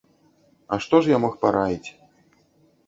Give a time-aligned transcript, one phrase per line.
[0.75, 1.89] А што ж я мог параіць?